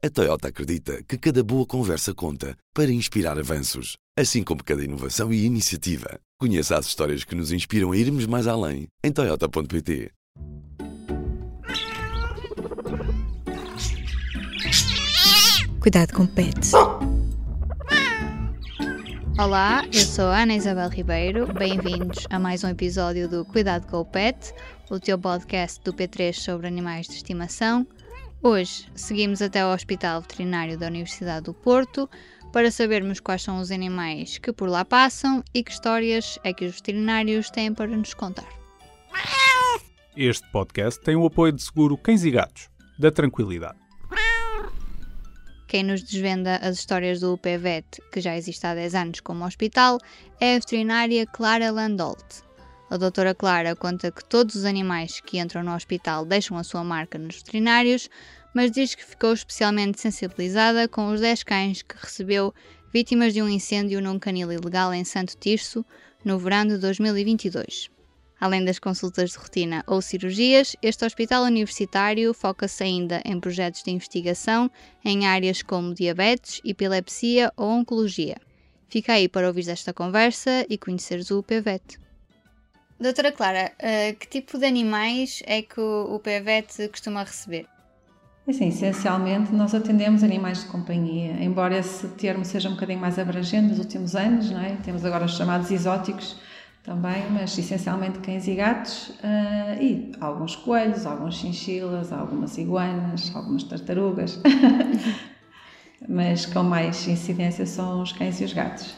[0.00, 5.32] A Toyota acredita que cada boa conversa conta para inspirar avanços, assim como cada inovação
[5.32, 6.20] e iniciativa.
[6.38, 10.12] Conheça as histórias que nos inspiram a irmos mais além em Toyota.pt.
[15.80, 16.70] Cuidado com pets.
[19.36, 21.52] Olá, eu sou a Ana Isabel Ribeiro.
[21.52, 24.54] Bem-vindos a mais um episódio do Cuidado com o Pet,
[24.88, 27.84] o teu podcast do P3 sobre animais de estimação.
[28.40, 32.08] Hoje seguimos até ao Hospital Veterinário da Universidade do Porto
[32.52, 36.64] para sabermos quais são os animais que por lá passam e que histórias é que
[36.64, 38.48] os veterinários têm para nos contar.
[40.16, 43.78] Este podcast tem o apoio de seguro Cães e Gatos, da Tranquilidade.
[45.66, 49.98] Quem nos desvenda as histórias do UPVET, que já existe há 10 anos como hospital,
[50.40, 52.47] é a veterinária Clara Landolt.
[52.90, 56.82] A doutora Clara conta que todos os animais que entram no hospital deixam a sua
[56.82, 58.08] marca nos veterinários,
[58.54, 62.54] mas diz que ficou especialmente sensibilizada com os 10 cães que recebeu
[62.90, 65.84] vítimas de um incêndio num canil ilegal em Santo Tirso
[66.24, 67.90] no verão de 2022.
[68.40, 73.90] Além das consultas de rotina ou cirurgias, este hospital universitário foca-se ainda em projetos de
[73.90, 74.70] investigação
[75.04, 78.38] em áreas como diabetes, epilepsia ou oncologia.
[78.88, 82.07] Fica aí para ouvir esta conversa e conheceres o UPVET.
[83.00, 87.66] Doutora Clara, uh, que tipo de animais é que o UPVET costuma receber?
[88.48, 93.68] Assim, essencialmente nós atendemos animais de companhia, embora esse termo seja um bocadinho mais abrangente
[93.68, 94.76] nos últimos anos, não é?
[94.82, 96.36] temos agora os chamados exóticos,
[96.82, 103.62] também, mas essencialmente cães e gatos uh, e alguns coelhos, alguns chinchilas, algumas iguanas, algumas
[103.62, 104.40] tartarugas.
[106.08, 108.96] mas com mais incidência são os cães e os gatos.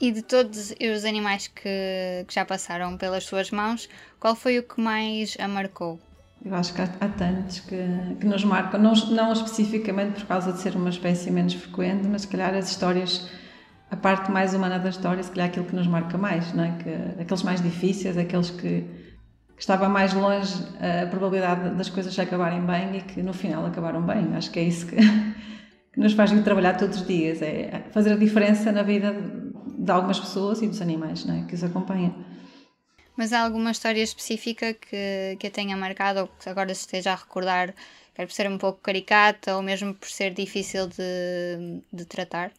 [0.00, 3.86] E de todos os animais que, que já passaram pelas suas mãos,
[4.18, 6.00] qual foi o que mais a marcou?
[6.42, 7.76] Eu acho que há, há tantos que,
[8.18, 12.22] que, nos marcam, não, não especificamente por causa de ser uma espécie menos frequente, mas
[12.22, 13.28] se calhar as histórias
[13.90, 16.70] a parte mais humana da história, se calhar aquilo que nos marca mais, não é?
[16.82, 18.84] que, aqueles mais difíceis, aqueles que,
[19.54, 24.00] que estava mais longe a probabilidade das coisas acabarem bem e que no final acabaram
[24.00, 24.34] bem.
[24.34, 24.96] Acho que é isso que,
[25.92, 29.12] que nos faz trabalhar todos os dias, é fazer a diferença na vida
[29.80, 31.46] de algumas pessoas e dos animais não é?
[31.46, 32.14] que os acompanham.
[33.16, 37.12] Mas há alguma história específica que, que a tenha marcado ou que agora se esteja
[37.12, 37.74] a recordar,
[38.14, 42.52] quer por ser um pouco caricata ou mesmo por ser difícil de, de tratar?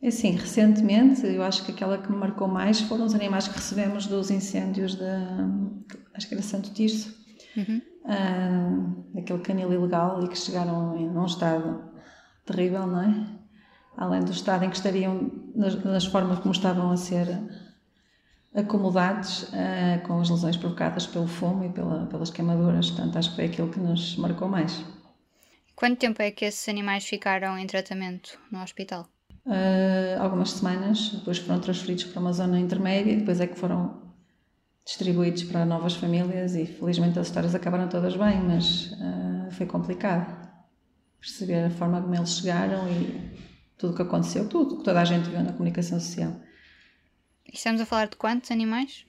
[0.00, 3.54] É assim, recentemente, eu acho que aquela que me marcou mais foram os animais que
[3.56, 5.48] recebemos dos incêndios da,
[6.14, 7.12] acho que era Santo Tirso,
[7.56, 7.82] uhum.
[8.04, 11.82] uh, daquele canil ilegal e que chegaram em um estado
[12.46, 13.37] terrível, não é?
[13.98, 17.26] Além do estado em que estariam, nas, nas formas como estavam a ser
[18.54, 22.90] acomodados uh, com as lesões provocadas pelo fumo e pela, pelas queimaduras.
[22.90, 24.82] Portanto, acho que foi aquilo que nos marcou mais.
[25.76, 29.06] Quanto tempo é que esses animais ficaram em tratamento no hospital?
[29.48, 34.02] uh, algumas semanas, depois foram transferidos para uma zona intermédia, depois é que foram
[34.84, 40.48] distribuídos para novas famílias e felizmente as histórias acabaram todas bem, mas uh, foi complicado
[41.20, 43.47] perceber a forma como eles chegaram e
[43.78, 46.32] tudo o que aconteceu, tudo o que toda a gente viu na comunicação social.
[47.50, 49.06] Estamos a falar de quantos animais?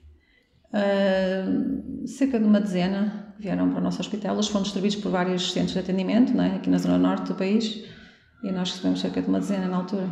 [0.71, 4.35] Uh, cerca de uma dezena vieram para o nosso hospital.
[4.35, 6.55] Eles foram distribuídos por vários centros de atendimento, não é?
[6.55, 7.83] aqui na zona norte do país,
[8.43, 10.09] e nós recebemos cerca de uma dezena na altura.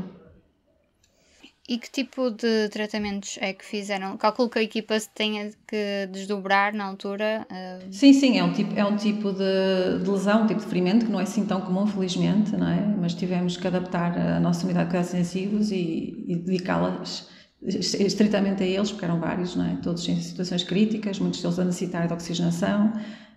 [1.70, 4.16] E que tipo de tratamentos é que fizeram?
[4.16, 7.46] Calculo que a equipa tenha que desdobrar na altura?
[7.52, 7.94] Uh...
[7.94, 11.06] Sim, sim, é um tipo, é um tipo de, de, lesão, um tipo de ferimento
[11.06, 12.80] que não é assim tão comum, felizmente, não é?
[12.98, 17.28] Mas tivemos que adaptar a nossa unidade de cuidados intensivos e, e dedicá-las
[17.62, 19.76] estritamente a eles, porque eram vários, não é?
[19.84, 22.94] Todos em situações críticas, muitos deles a necessitar de oxigenação,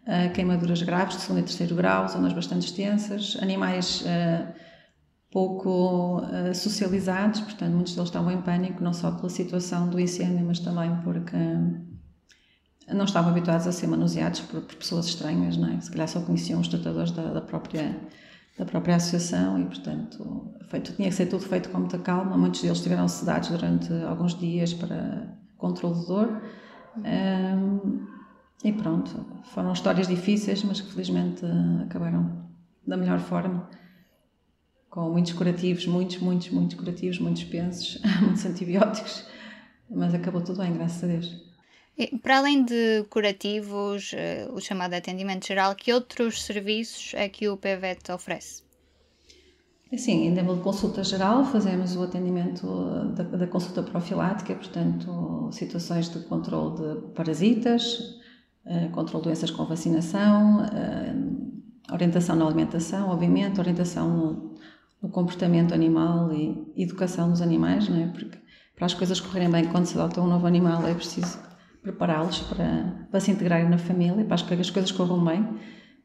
[0.06, 4.02] uh, queimaduras graves de segundo e terceiro grau, zonas bastante extensas, animais...
[4.02, 4.69] Uh,
[5.30, 10.44] pouco uh, socializados, portanto, muitos deles estavam em pânico, não só pela situação do incêndio,
[10.44, 11.36] mas também porque
[12.92, 15.80] não estavam habituados a ser manuseados por, por pessoas estranhas, não é?
[15.80, 17.96] Se calhar só conheciam os tratadores da, da, própria
[18.58, 22.36] da própria associação e, portanto, feito, tinha que ser tudo feito com muita calma.
[22.36, 26.42] Muitos deles estiveram sedados durante alguns dias para controle de dor.
[26.98, 28.06] Um,
[28.64, 31.46] e pronto, foram histórias difíceis, mas que felizmente
[31.86, 32.50] acabaram
[32.86, 33.68] da melhor forma
[34.90, 39.24] com muitos curativos, muitos, muitos, muitos curativos, muitos pensos, muitos antibióticos,
[39.88, 41.50] mas acabou tudo bem, graças a Deus.
[41.96, 47.48] E, para além de curativos, uh, o chamado atendimento geral, que outros serviços é que
[47.48, 48.62] o PVET oferece?
[49.96, 52.66] Sim, em nível de consulta geral, fazemos o atendimento
[53.14, 57.98] da, da consulta profilática, portanto, situações de controle de parasitas,
[58.64, 60.64] uh, controle de doenças com vacinação,
[61.92, 64.50] orientação na alimentação, obviamente, orientação
[65.02, 68.06] no, comportamento animal e educação dos animais, não é?
[68.08, 68.38] Porque
[68.76, 71.38] para as coisas correrem bem quando se adota um novo animal é preciso
[71.82, 75.46] prepará-los para, para se integrarem na família, para que as coisas corram bem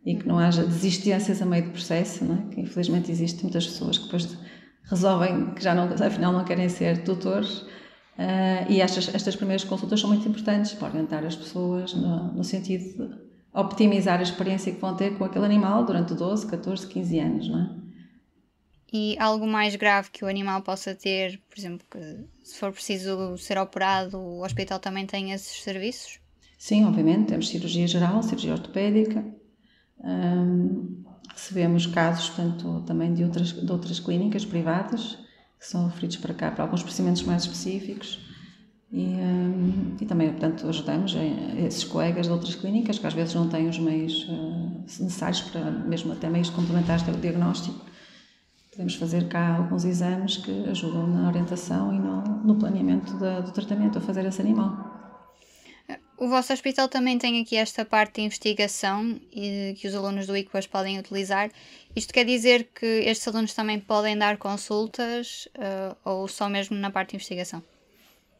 [0.05, 2.53] e que não haja desistências a meio do processo, não é?
[2.53, 4.37] que infelizmente existem muitas pessoas que depois
[4.83, 9.99] resolvem que já não, afinal não querem ser tutores uh, e estas, estas primeiras consultas
[9.99, 14.79] são muito importantes para orientar as pessoas no, no sentido de optimizar a experiência que
[14.79, 17.84] vão ter com aquele animal durante 12, 14, 15 anos, não é?
[18.91, 23.37] E algo mais grave que o animal possa ter, por exemplo, que se for preciso
[23.37, 26.19] ser operado, o hospital também tem esses serviços?
[26.57, 29.25] Sim, obviamente, temos cirurgia geral, cirurgia ortopédica,
[31.33, 35.17] recebemos casos, portanto, também de outras, de outras clínicas privadas
[35.59, 38.19] que são referidos para cá para alguns procedimentos mais específicos
[38.91, 39.17] e,
[39.99, 41.15] e também, portanto, ajudamos
[41.57, 45.69] esses colegas de outras clínicas que às vezes não têm os meios uh, necessários para,
[45.69, 47.85] mesmo até meios complementares do diagnóstico.
[48.75, 53.49] Podemos fazer cá alguns exames que ajudam na orientação e no, no planeamento da, do
[53.53, 54.93] tratamento a fazer esse animal.
[56.17, 60.35] O vosso hospital também tem aqui esta parte de investigação e que os alunos do
[60.35, 61.49] ICPAS podem utilizar.
[61.95, 66.91] Isto quer dizer que estes alunos também podem dar consultas uh, ou só mesmo na
[66.91, 67.63] parte de investigação?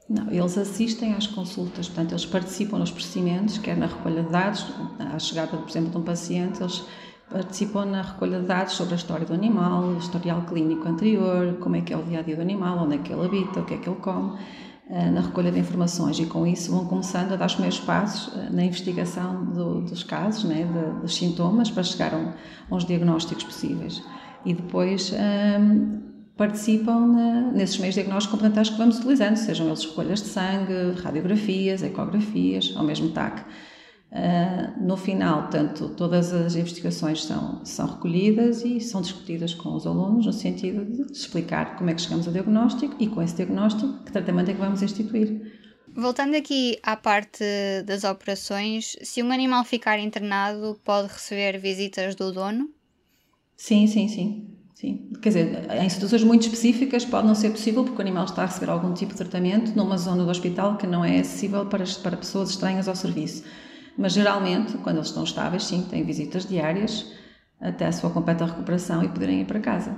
[0.10, 4.66] Não, eles assistem às consultas, portanto, eles participam nos procedimentos, quer na recolha de dados,
[5.00, 6.84] à chegada, por exemplo, de um paciente, eles
[7.30, 11.76] participam na recolha de dados sobre a história do animal, o historial clínico anterior, como
[11.76, 13.66] é que é o dia a dia do animal, onde é que ele habita, o
[13.66, 14.38] que é que ele come.
[14.88, 18.32] Eh, na recolha de informações e com isso vão começando a dar os primeiros passos
[18.38, 22.18] eh, na investigação do, dos casos, né, de, dos sintomas, para chegar a,
[22.70, 24.04] a uns diagnósticos possíveis.
[24.46, 26.04] E depois um, ehm,
[26.38, 31.82] participam na, nesses meios diagnósticos complementares que vamos utilizando, sejam eles recolhas de sangue, radiografias,
[31.82, 33.44] ecografias, ao mesmo TAC.
[34.16, 39.86] Uh, no final, tanto todas as investigações são, são recolhidas e são discutidas com os
[39.86, 44.06] alunos no sentido de explicar como é que chegamos ao diagnóstico e com esse diagnóstico
[44.06, 45.52] que tratamento é que vamos instituir.
[45.94, 47.44] Voltando aqui à parte
[47.86, 52.70] das operações, se um animal ficar internado, pode receber visitas do dono?
[53.58, 54.48] Sim, sim, sim.
[54.74, 55.10] Sim.
[55.22, 58.46] Quer dizer, em situações muito específicas pode não ser possível porque o animal está a
[58.46, 62.16] receber algum tipo de tratamento numa zona do hospital que não é acessível para, para
[62.16, 63.44] pessoas estranhas ao serviço.
[63.98, 67.12] Mas geralmente, quando eles estão estáveis, sim, têm visitas diárias
[67.60, 69.96] até a sua completa recuperação e poderem ir para casa.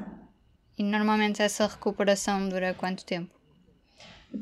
[0.77, 3.35] E normalmente essa recuperação dura quanto tempo?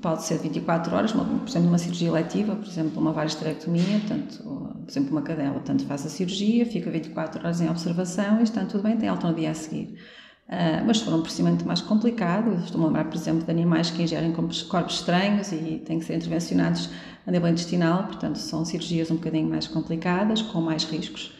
[0.02, 4.90] Pode ser 24 horas, por exemplo, uma cirurgia letiva, por exemplo, uma varisterectomia, portanto, por
[4.90, 8.84] exemplo, uma cadela, portanto, faz a cirurgia, fica 24 horas em observação e está tudo
[8.84, 9.98] bem, tem alta no dia a seguir.
[10.47, 13.89] Uh, mas se for um procedimento mais complicado, estou-me a lembrar, por exemplo, de animais
[13.89, 16.89] que ingerem corpos estranhos e têm que ser intervencionados
[17.25, 21.33] a nível intestinal, portanto, são cirurgias um bocadinho mais complicadas, com mais riscos,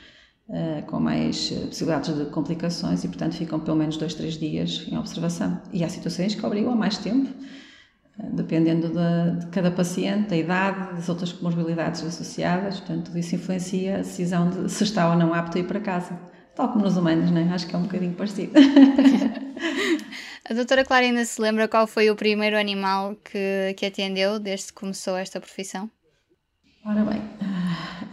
[0.50, 4.88] uh, com mais eh, possibilidades de complicações e, portanto, ficam pelo menos dois, três dias
[4.88, 5.62] em observação.
[5.72, 7.30] E há situações que obrigam a mais tempo,
[8.34, 13.98] dependendo de, de, cada paciente, da idade, das outras comorbilidades associadas, portanto, isso influencia a
[13.98, 16.18] decisão de se está ou não apto a ir para casa.
[16.56, 17.50] Tal como nos humanos, né?
[17.54, 18.54] acho que é um bocadinho parecido.
[20.48, 24.68] A doutora Clara ainda se lembra qual foi o primeiro animal que, que atendeu desde
[24.68, 25.90] que começou esta profissão?
[26.86, 27.20] Ora bem,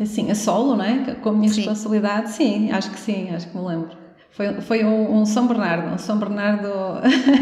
[0.00, 1.15] assim, a solo, não é?
[1.17, 1.56] Com a minha sim.
[1.56, 3.91] responsabilidade, sim, acho que sim, acho que me lembro.
[4.31, 6.69] Foi, foi um, um São Bernardo, um São Bernardo,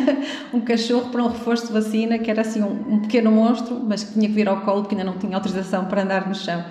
[0.52, 4.02] um cachorro para um reforço de vacina, que era assim um, um, pequeno monstro, mas
[4.02, 6.64] que tinha que vir ao colo porque ainda não tinha autorização para andar no chão,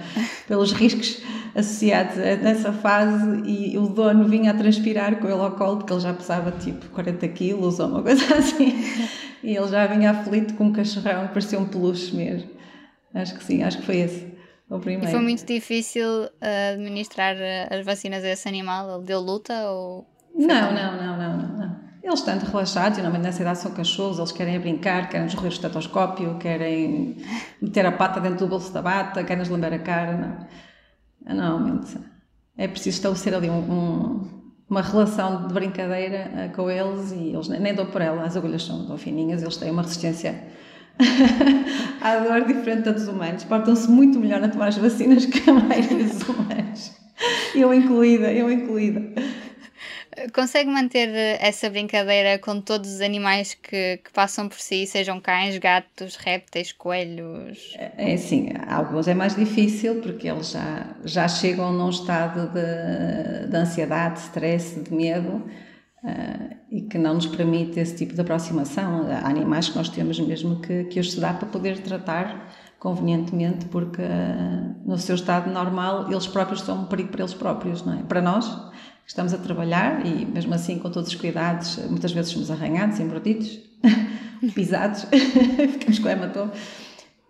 [0.45, 1.21] pelos riscos
[1.59, 6.01] associados nessa fase e o dono vinha a transpirar com ele ao colo porque ele
[6.01, 8.73] já pesava tipo 40 quilos ou uma coisa assim
[9.43, 12.49] e ele já vinha aflito com um cachorrão, parecia um peluche mesmo.
[13.13, 14.37] Acho que sim, acho que foi esse
[14.69, 15.07] o primeiro.
[15.07, 18.97] E foi muito difícil uh, administrar uh, as vacinas a esse animal?
[18.97, 20.05] Ele deu luta ou...
[20.35, 21.79] Não, não, não, não, não.
[22.03, 25.53] Eles estão relaxados, e normalmente nessa idade são cachorros, eles querem brincar, querem escorrer o
[25.53, 27.17] estetoscópio, querem
[27.61, 30.47] meter a pata dentro do bolso da bata, querem lamber a cara, não.
[31.33, 31.97] Normalmente
[32.57, 34.29] é preciso estabelecer ali um, um,
[34.69, 38.35] uma relação de brincadeira uh, com eles e eles nem, nem dão por ela, as
[38.35, 40.43] agulhas são, são fininhas, eles têm uma resistência
[42.01, 43.45] à dor diferente dos humanos.
[43.45, 46.91] Portam-se muito melhor a tomar as vacinas que a maioria dos humanos.
[47.55, 49.01] Eu incluída, eu incluída.
[50.33, 51.09] Consegue manter
[51.39, 56.71] essa brincadeira com todos os animais que, que passam por si, sejam cães, gatos, répteis,
[56.71, 57.75] coelhos?
[57.97, 63.55] É assim, alguns é mais difícil porque eles já, já chegam num estado de, de
[63.55, 65.43] ansiedade, de stress, de medo
[66.03, 69.07] uh, e que não nos permite esse tipo de aproximação.
[69.09, 74.01] Há animais que nós temos mesmo que, que os estudar para poder tratar convenientemente porque
[74.01, 78.03] uh, no seu estado normal eles próprios são um perigo para eles próprios, não é?
[78.03, 78.69] Para nós
[79.09, 83.59] estamos a trabalhar e mesmo assim com todos os cuidados, muitas vezes somos arranhados, embrodidos,
[84.53, 85.07] pisados,
[85.73, 86.53] ficamos com hematoma,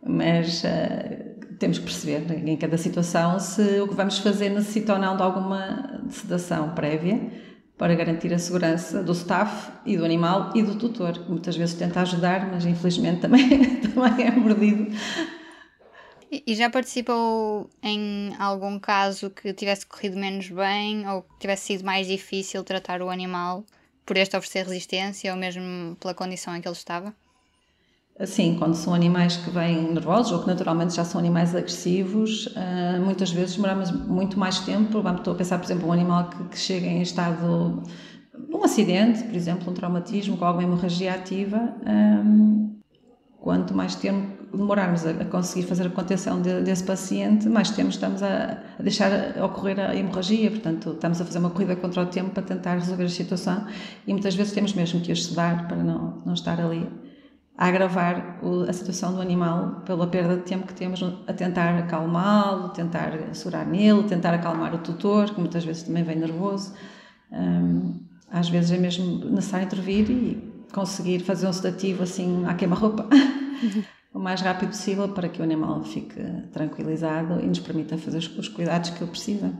[0.05, 4.99] mas uh, temos que perceber em cada situação se o que vamos fazer necessita ou
[4.99, 7.31] não de alguma sedação prévia
[7.77, 11.75] para garantir a segurança do staff e do animal e do tutor, que muitas vezes
[11.75, 14.91] tenta ajudar, mas infelizmente também, também é mordido
[16.31, 21.83] e já participou em algum caso que tivesse corrido menos bem ou que tivesse sido
[21.83, 23.63] mais difícil tratar o animal
[24.05, 27.13] por este oferecer resistência ou mesmo pela condição em que ele estava?
[28.25, 32.99] Sim, quando são animais que vêm nervosos ou que naturalmente já são animais agressivos, eh,
[32.99, 35.01] muitas vezes demoramos muito mais tempo.
[35.01, 37.81] Vamos, estou a pensar, por exemplo, um animal que, que chega em estado
[38.51, 41.75] um acidente, por exemplo, um traumatismo com alguma hemorragia ativa.
[41.87, 42.99] Um, eh,
[43.39, 48.23] quanto mais tempo demorarmos a, conseguir fazer a contenção de, desse paciente, mais tempo estamos
[48.23, 49.11] a, a, deixar
[49.43, 53.05] ocorrer a hemorragia, portanto, estamos a fazer uma corrida contra o tempo para tentar resolver
[53.05, 53.67] a situação
[54.05, 56.87] e muitas vezes temos mesmo que os sedar para não, não estar ali
[57.57, 61.77] a agravar o, a situação do animal pela perda de tempo que temos a tentar
[61.77, 66.73] acalmá-lo, tentar segurar nele, tentar acalmar o tutor, que muitas vezes também vem nervoso.
[67.29, 67.99] Um,
[68.31, 73.07] às vezes é mesmo necessário intervir e conseguir fazer um sedativo assim à queima-roupa.
[74.13, 78.37] o mais rápido possível para que o animal fique tranquilizado e nos permita fazer os,
[78.37, 79.53] os cuidados que ele precisa.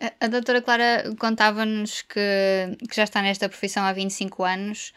[0.00, 4.92] A, a doutora Clara contava-nos que, que, já está nesta profissão há 25 anos.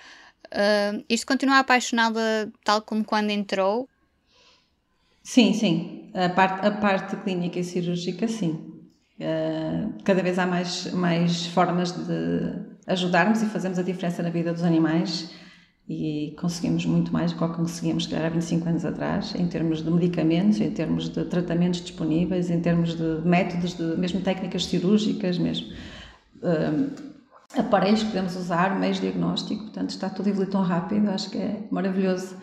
[0.48, 3.88] Uh, isto continua apaixonada tal como quando entrou?
[5.24, 6.12] Sim, sim.
[6.14, 8.74] A parte, a parte clínica e cirúrgica, sim.
[9.20, 14.52] Uh, cada vez há mais, mais formas de ajudarmos e fazermos a diferença na vida
[14.52, 15.32] dos animais
[15.90, 19.82] e conseguimos muito mais do que conseguíamos, se calhar, há 25 anos atrás, em termos
[19.82, 25.40] de medicamentos, em termos de tratamentos disponíveis, em termos de métodos, de, mesmo técnicas cirúrgicas,
[25.40, 25.74] mesmo
[26.44, 31.32] um, aparelhos que podemos usar, meios de diagnóstico, portanto está tudo evoluir tão rápido, acho
[31.32, 32.38] que é maravilhoso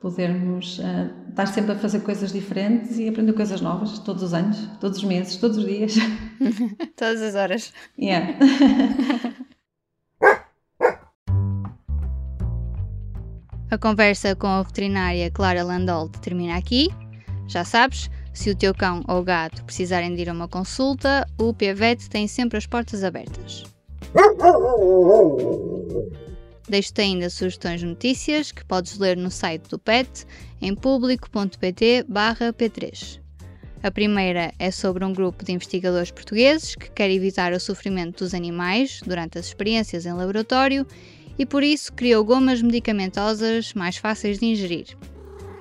[0.00, 4.66] podermos uh, estar sempre a fazer coisas diferentes e aprender coisas novas todos os anos,
[4.80, 5.94] todos os meses, todos os dias.
[6.96, 7.72] Todas as horas.
[7.98, 8.38] Yeah.
[13.70, 16.88] A conversa com a veterinária Clara Landolt termina aqui.
[17.46, 21.52] Já sabes, se o teu cão ou gato precisarem de ir a uma consulta, o
[21.52, 23.64] PVET tem sempre as portas abertas.
[26.66, 30.24] Deixo-te ainda sugestões de notícias que podes ler no site do PET
[30.62, 33.20] em público.pt/p3.
[33.82, 38.32] A primeira é sobre um grupo de investigadores portugueses que quer evitar o sofrimento dos
[38.32, 40.86] animais durante as experiências em laboratório
[41.38, 44.96] e por isso criou gomas medicamentosas mais fáceis de ingerir.